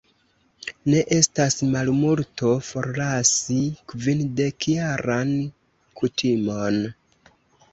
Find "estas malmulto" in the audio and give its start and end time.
1.15-2.53